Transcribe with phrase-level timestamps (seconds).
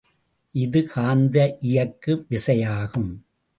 [0.55, 1.57] இது காந்த
[1.61, 3.11] இயக்கு விசையாகும்.